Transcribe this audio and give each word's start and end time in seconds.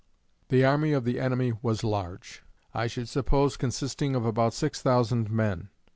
The 0.49 0.65
army 0.65 0.93
of 0.93 1.03
the 1.03 1.19
enemy 1.19 1.53
was 1.61 1.83
large, 1.83 2.41
I 2.73 2.87
should 2.87 3.07
suppose 3.07 3.55
consisting 3.55 4.15
of 4.15 4.25
about 4.25 4.55
six 4.55 4.81
thousand 4.81 5.29
men. 5.29 5.69